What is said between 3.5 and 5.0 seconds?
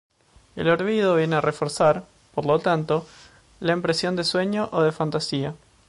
la impresión de sueño o de